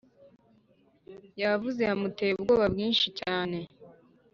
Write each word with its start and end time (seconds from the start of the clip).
yavuze 1.41 1.79
yamuteye 1.89 2.31
ubwoba 2.35 2.65
bwinshi 2.73 3.07
cyane 3.19 3.57